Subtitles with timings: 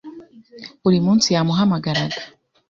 [0.81, 2.19] Buri munsi yamuhamagaraga.